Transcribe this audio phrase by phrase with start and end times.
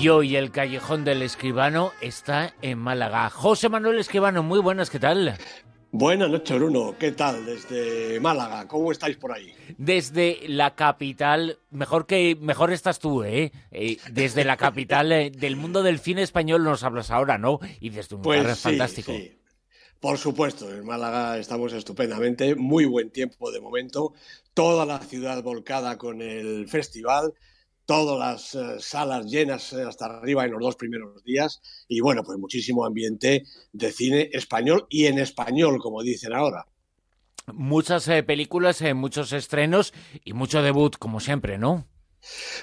[0.00, 3.30] Y hoy el Callejón del Escribano está en Málaga.
[3.30, 5.36] José Manuel Escribano, muy buenas, ¿qué tal?
[5.90, 6.94] Buenas noches, Bruno.
[6.96, 8.68] ¿Qué tal desde Málaga?
[8.68, 9.52] ¿Cómo estáis por ahí?
[9.76, 13.50] Desde la capital, mejor que mejor estás tú, ¿eh?
[13.72, 17.58] eh desde la capital eh, del mundo del cine español nos hablas ahora, ¿no?
[17.80, 19.10] Y desde un pues lugar fantástico.
[19.10, 19.36] Sí.
[19.98, 24.12] Por supuesto, en Málaga estamos estupendamente, muy buen tiempo de momento,
[24.54, 27.34] toda la ciudad volcada con el festival,
[27.88, 32.22] todas las eh, salas llenas eh, hasta arriba en los dos primeros días y bueno,
[32.22, 36.66] pues muchísimo ambiente de cine español y en español, como dicen ahora.
[37.46, 41.86] Muchas eh, películas, muchos estrenos y mucho debut, como siempre, ¿no?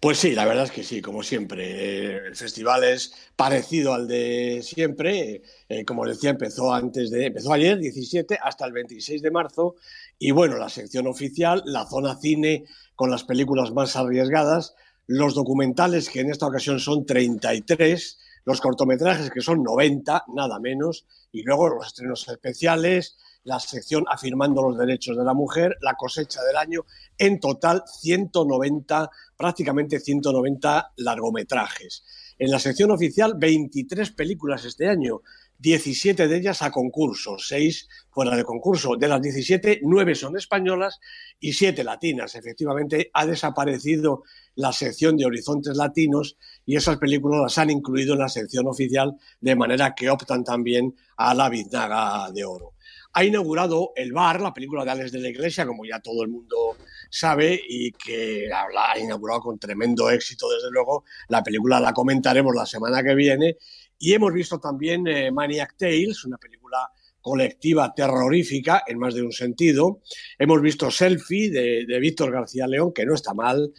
[0.00, 2.28] Pues sí, la verdad es que sí, como siempre.
[2.28, 5.42] El festival es parecido al de siempre.
[5.86, 9.74] como decía, empezó antes de, empezó ayer, 17, hasta el 26 de marzo.
[10.18, 14.74] Y bueno, la sección oficial, la zona cine con las películas más arriesgadas,
[15.10, 21.04] los documentales, que en esta ocasión son 33, los cortometrajes, que son 90, nada menos,
[21.32, 26.40] y luego los estrenos especiales, la sección afirmando los derechos de la mujer, la cosecha
[26.44, 26.84] del año,
[27.18, 32.04] en total 190, prácticamente 190 largometrajes.
[32.40, 35.20] En la sección oficial, 23 películas este año,
[35.58, 38.96] 17 de ellas a concurso, 6 fuera de concurso.
[38.96, 41.00] De las 17, 9 son españolas
[41.38, 42.34] y 7 latinas.
[42.36, 44.22] Efectivamente, ha desaparecido
[44.54, 49.18] la sección de Horizontes Latinos y esas películas las han incluido en la sección oficial,
[49.38, 52.72] de manera que optan también a la biznaga de oro.
[53.12, 56.30] Ha inaugurado El Bar, la película de Alex de la Iglesia, como ya todo el
[56.30, 56.78] mundo
[57.10, 61.04] sabe, y que ha inaugurado con tremendo éxito, desde luego.
[61.28, 63.56] La película la comentaremos la semana que viene
[64.02, 69.30] y hemos visto también eh, Maniac Tales, una película colectiva terrorífica en más de un
[69.30, 70.00] sentido.
[70.38, 73.74] Hemos visto Selfie de, Víctor García León, que no está mal,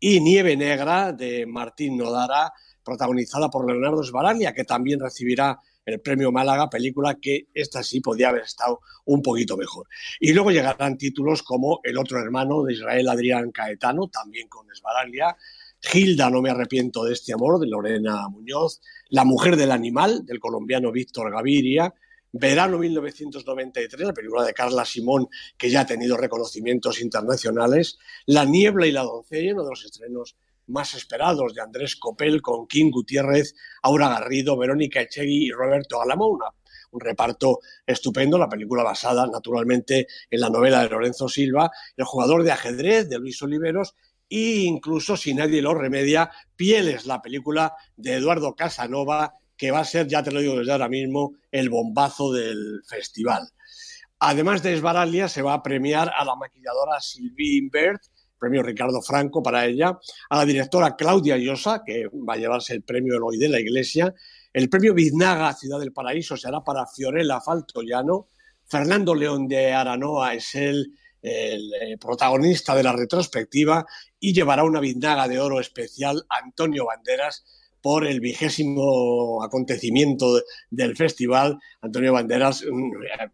[0.00, 6.32] y Nieve Negra de Martín Nodara, protagonizada por Leonardo Sbaraglia, que también recibirá el premio
[6.32, 9.86] Málaga, película que esta sí podía haber estado un poquito mejor.
[10.18, 15.36] Y luego llegarán títulos como El otro hermano de Israel Adrián Caetano, también con Sbaraglia,
[15.80, 18.80] Gilda, no me arrepiento de este amor, de Lorena Muñoz,
[19.10, 21.94] La mujer del animal, del colombiano Víctor Gaviria,
[22.32, 28.88] Verano 1993, la película de Carla Simón, que ya ha tenido reconocimientos internacionales, La niebla
[28.88, 33.54] y la doncella, uno de los estrenos más esperados de Andrés Copel con King Gutiérrez,
[33.82, 36.38] Aura Garrido, Verónica Echegui y Roberto Alamo,
[36.90, 42.42] un reparto estupendo, la película basada naturalmente en la novela de Lorenzo Silva, El jugador
[42.42, 43.94] de ajedrez de Luis Oliveros
[44.28, 49.84] e incluso, si nadie lo remedia, Pieles, la película de Eduardo Casanova, que va a
[49.84, 53.48] ser, ya te lo digo desde ahora mismo, el bombazo del festival.
[54.18, 58.02] Además de Esbaralia, se va a premiar a la maquilladora Sylvie Imbert,
[58.38, 59.98] premio Ricardo Franco para ella,
[60.30, 64.14] a la directora Claudia Llosa, que va a llevarse el premio Eloy de la Iglesia,
[64.52, 68.28] el premio Biznaga Ciudad del Paraíso será para Fiorella Faltoyano,
[68.64, 70.92] Fernando León de Aranoa es el
[71.26, 73.84] el eh, protagonista de la retrospectiva,
[74.20, 77.44] y llevará una vindaga de oro especial Antonio Banderas
[77.80, 81.58] por el vigésimo acontecimiento del festival.
[81.80, 82.64] Antonio Banderas,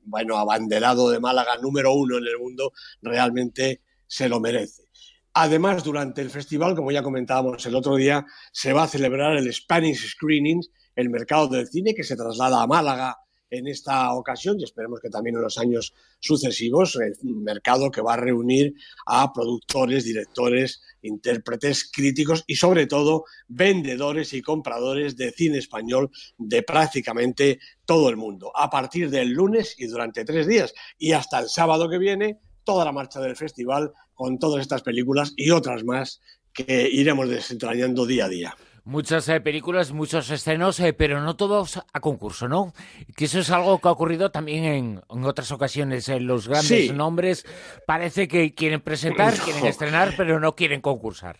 [0.05, 4.85] bueno, abanderado de Málaga número uno en el mundo, realmente se lo merece.
[5.35, 9.53] Además, durante el festival, como ya comentábamos el otro día, se va a celebrar el
[9.53, 13.17] Spanish Screenings, el mercado del cine que se traslada a Málaga
[13.53, 18.15] en esta ocasión y esperemos que también en los años sucesivos, un mercado que va
[18.15, 18.75] a reunir
[19.07, 26.63] a productores, directores, intérpretes, críticos y sobre todo vendedores y compradores de cine español de
[26.63, 28.53] prácticamente todo el mundo.
[28.55, 32.85] A partir del lunes y durante tres días y hasta el sábado que viene, toda
[32.85, 36.21] la marcha del festival con todas estas películas y otras más
[36.53, 38.57] que iremos desentrañando día a día.
[38.85, 42.75] Muchas eh, películas, muchos escenos, eh, pero no todos a concurso, ¿no?
[43.17, 46.09] Que eso es algo que ha ocurrido también en, otras ocasiones.
[46.09, 47.47] En los grandes nombres
[47.87, 51.39] parece que quieren presentar, quieren estrenar, pero no quieren concursar.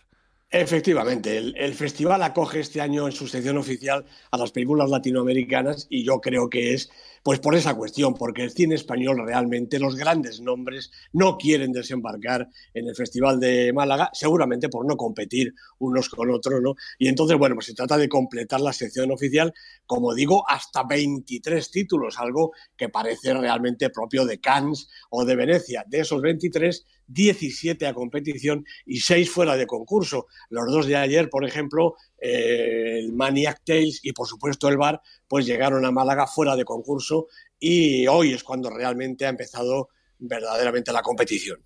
[0.49, 6.05] Efectivamente, el, festival acoge este año en su sección oficial a las películas latinoamericanas y
[6.05, 6.91] yo creo que es
[7.23, 12.49] pues por esa cuestión, porque el cine español realmente, los grandes nombres no quieren desembarcar
[12.73, 16.75] en el Festival de Málaga, seguramente por no competir unos con otros, ¿no?
[16.99, 19.53] Y entonces, bueno, pues se trata de completar la sección oficial,
[19.85, 25.85] como digo, hasta 23 títulos, algo que parece realmente propio de Cannes o de Venecia.
[25.87, 30.27] De esos 23, 17 a competición y 6 fuera de concurso.
[30.49, 35.01] Los dos de ayer, por ejemplo, eh, el Maniac Tales y por supuesto el Bar,
[35.27, 37.27] pues llegaron a Málaga fuera de concurso
[37.59, 39.89] y hoy es cuando realmente ha empezado
[40.19, 41.61] verdaderamente la competición.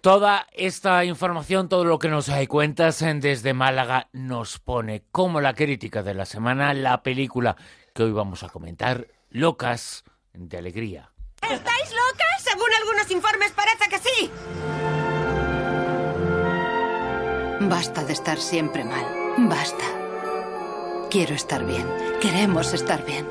[0.00, 5.54] Toda esta información, todo lo que nos hay cuentas desde Málaga nos pone como la
[5.54, 7.56] crítica de la semana la película
[7.92, 11.10] que hoy vamos a comentar, Locas de Alegría.
[11.42, 12.42] ¿Estáis locas?
[12.44, 14.30] Según algunos informes parece que sí.
[17.68, 19.19] Basta de estar siempre mal.
[19.38, 19.84] Basta.
[21.10, 21.86] Quiero estar bien.
[22.20, 23.26] Queremos estar bien.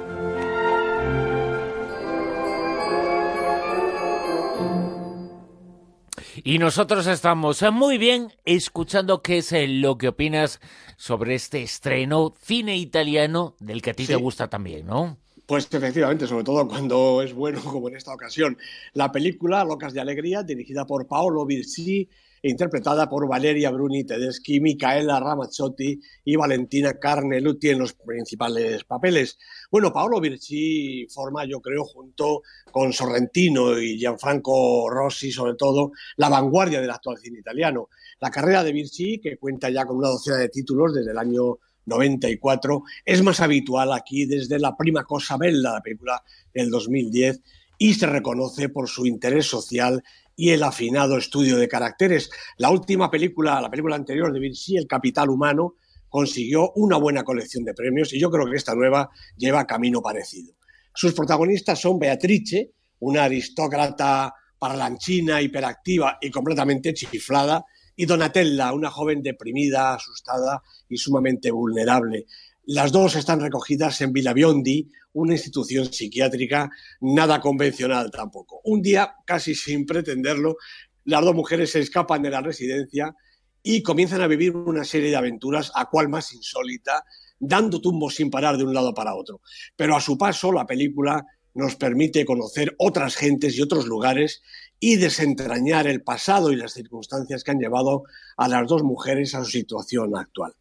[6.43, 10.59] Y nosotros estamos muy bien escuchando qué es lo que opinas
[10.97, 15.17] sobre este estreno cine italiano del que a ti te gusta también, ¿no?
[15.45, 18.57] Pues efectivamente, sobre todo cuando es bueno, como en esta ocasión.
[18.93, 22.07] La película Locas de Alegría, dirigida por Paolo Virsi,
[22.41, 29.37] interpretada por Valeria Bruni Tedeschi, Micaela Ramazzotti y Valentina Carneluti en los principales papeles.
[29.71, 32.41] Bueno, Paolo Virci forma, yo creo, junto
[32.71, 37.89] con Sorrentino y Gianfranco Rossi, sobre todo, la vanguardia del actual cine italiano.
[38.19, 41.59] La carrera de Virci, que cuenta ya con una docena de títulos desde el año
[41.85, 47.41] 94, es más habitual aquí desde La prima cosa bella, la película del 2010,
[47.77, 50.03] y se reconoce por su interés social
[50.39, 52.29] y el afinado estudio de caracteres.
[52.55, 55.75] La última película, la película anterior de Vinci, El Capital Humano,
[56.07, 60.53] consiguió una buena colección de premios y yo creo que esta nueva lleva camino parecido.
[60.95, 67.65] Sus protagonistas son Beatrice, una aristócrata parlanchina, hiperactiva y completamente chiflada,
[67.97, 72.27] y Donatella, una joven deprimida, asustada y sumamente vulnerable.
[72.65, 76.69] Las dos están recogidas en Villa Biondi, una institución psiquiátrica
[77.01, 78.61] nada convencional tampoco.
[78.63, 80.57] Un día, casi sin pretenderlo,
[81.05, 83.15] las dos mujeres se escapan de la residencia
[83.63, 87.03] y comienzan a vivir una serie de aventuras, a cual más insólita,
[87.39, 89.41] dando tumbos sin parar de un lado para otro.
[89.75, 94.41] Pero a su paso, la película nos permite conocer otras gentes y otros lugares
[94.79, 98.03] y desentrañar el pasado y las circunstancias que han llevado
[98.37, 100.53] a las dos mujeres a su situación actual.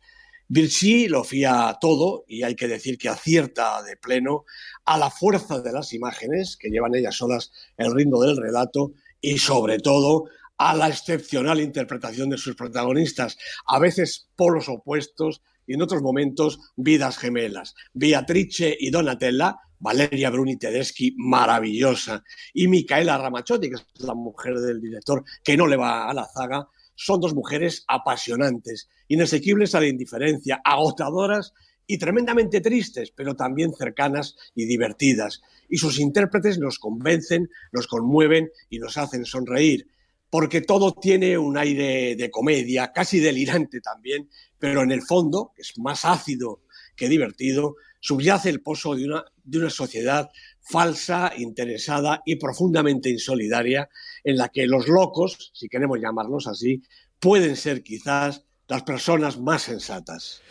[0.50, 4.44] Virchi lo fía todo y hay que decir que acierta de pleno
[4.86, 9.36] a la fuerza de las imágenes que llevan ellas solas el ritmo del relato y
[9.38, 10.24] sobre todo
[10.56, 13.36] a la excepcional interpretación de sus protagonistas,
[13.66, 17.74] a veces polos opuestos y en otros momentos vidas gemelas.
[17.92, 22.24] Beatrice y Donatella, Valeria Bruni Tedeschi, maravillosa,
[22.54, 26.26] y Micaela Ramazzotti, que es la mujer del director, que no le va a la
[26.26, 26.66] zaga,
[26.98, 31.54] son dos mujeres apasionantes, inasequibles a la indiferencia, agotadoras
[31.86, 35.40] y tremendamente tristes, pero también cercanas y divertidas.
[35.68, 39.86] Y sus intérpretes nos convencen, nos conmueven y nos hacen sonreír,
[40.28, 44.28] porque todo tiene un aire de comedia, casi delirante también,
[44.58, 46.62] pero en el fondo, es más ácido
[46.98, 50.28] que divertido, subyace el pozo de una, de una sociedad
[50.60, 53.88] falsa, interesada y profundamente insolidaria,
[54.24, 56.82] en la que los locos, si queremos llamarlos así,
[57.20, 60.42] pueden ser quizás las personas más sensatas.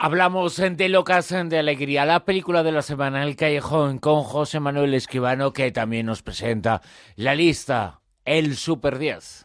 [0.00, 4.94] Hablamos de Locas de Alegría, la película de la semana El Callejón con José Manuel
[4.94, 6.82] Esquivano, que también nos presenta
[7.16, 9.44] la lista, el Super 10.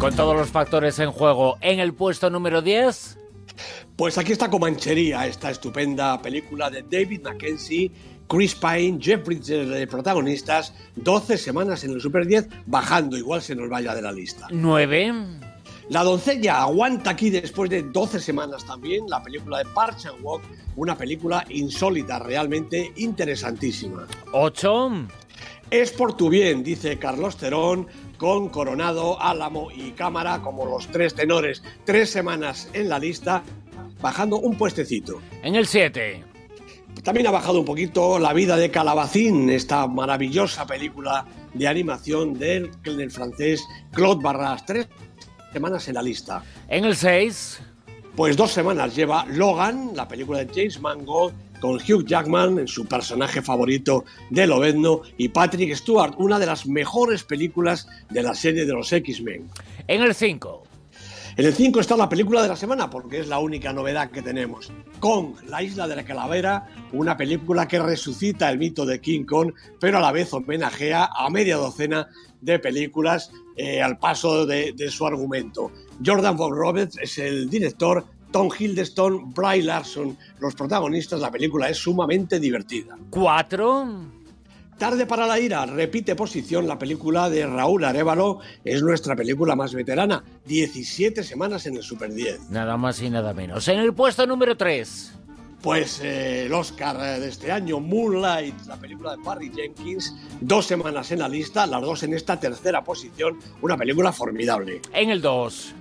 [0.00, 3.18] Con todos los factores en juego, en el puesto número 10.
[3.96, 7.92] Pues aquí está Comanchería, esta estupenda película de David Mackenzie,
[8.26, 13.54] Chris Pine, Jeff Bridges de protagonistas, 12 semanas en el Super 10, bajando, igual se
[13.54, 14.46] nos vaya de la lista.
[14.50, 15.12] 9.
[15.90, 20.42] La doncella aguanta aquí después de 12 semanas también, la película de Parch and Walk,
[20.76, 24.06] una película insólita, realmente interesantísima.
[24.32, 24.92] 8.
[25.70, 27.86] Es por tu bien, dice Carlos Terón,
[28.18, 31.62] con Coronado, Álamo y Cámara como los tres tenores.
[31.84, 33.44] Tres semanas en la lista
[34.00, 35.20] bajando un puestecito.
[35.42, 36.24] En el 7.
[37.04, 41.24] También ha bajado un poquito La vida de Calabacín, esta maravillosa película
[41.54, 44.66] de animación del, del francés Claude Barras.
[44.66, 44.88] Tres
[45.52, 46.42] semanas en la lista.
[46.68, 47.60] En el 6.
[48.16, 52.86] Pues dos semanas lleva Logan, la película de James Mangold, con Hugh Jackman en su
[52.86, 58.64] personaje favorito de Lobezno y Patrick Stewart, una de las mejores películas de la serie
[58.64, 59.48] de los X-Men.
[59.86, 60.64] En el 5.
[61.36, 64.20] En el 5 está la película de la semana, porque es la única novedad que
[64.20, 64.72] tenemos.
[64.98, 69.52] Kong, la isla de la calavera, una película que resucita el mito de King Kong,
[69.78, 72.08] pero a la vez homenajea a media docena
[72.40, 75.70] de películas eh, al paso de, de, su argumento.
[76.04, 81.20] Jordan Bob Roberts es el director, Tom Hiddleston, Bry Larson, los protagonistas.
[81.20, 82.96] La película es sumamente divertida.
[83.10, 83.86] ¿Cuatro?
[84.80, 89.74] Tarde para la ira, repite posición la película de Raúl Arevalo, es nuestra película más
[89.74, 92.48] veterana, 17 semanas en el Super 10.
[92.48, 93.68] Nada más y nada menos.
[93.68, 95.12] En el puesto número 3.
[95.60, 101.12] Pues eh, el Oscar de este año, Moonlight, la película de Barry Jenkins, dos semanas
[101.12, 104.80] en la lista, las dos en esta tercera posición, una película formidable.
[104.94, 105.74] En el 2.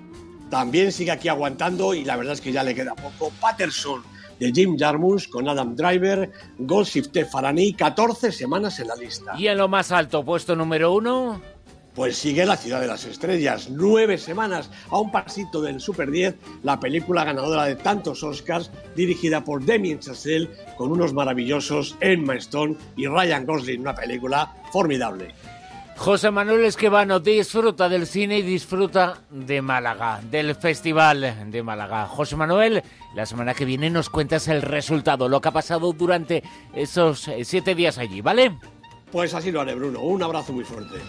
[0.49, 3.31] También sigue aquí aguantando y la verdad es que ya le queda poco.
[3.39, 4.03] Patterson,
[4.39, 9.33] de Jim Jarmusch con Adam Driver, Gossip Farani, 14 semanas en la lista.
[9.37, 11.41] Y en lo más alto, puesto número uno.
[11.93, 16.35] Pues sigue La Ciudad de las Estrellas, nueve semanas a un pasito del Super 10,
[16.63, 22.77] la película ganadora de tantos Oscars, dirigida por Damien Chazelle, con unos maravillosos Emma Stone
[22.95, 25.33] y Ryan Gosling, una película formidable.
[25.99, 32.07] José Manuel Esquivano disfruta del cine y disfruta de Málaga, del Festival de Málaga.
[32.07, 32.81] José Manuel,
[33.13, 36.41] la semana que viene nos cuentas el resultado, lo que ha pasado durante
[36.73, 38.57] esos siete días allí, ¿vale?
[39.11, 39.99] Pues así lo haré, Bruno.
[39.99, 40.99] Un abrazo muy fuerte.